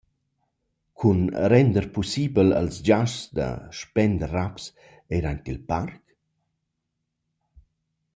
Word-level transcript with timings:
Cun 0.99 1.19
render 1.51 1.85
pussibel 1.95 2.49
als 2.59 2.75
giasts 2.87 3.23
da 3.37 3.49
spender 3.79 4.31
raps 4.35 4.63
eir 5.13 5.25
aint 5.31 5.47
il 5.53 5.59
Parc? 5.69 6.03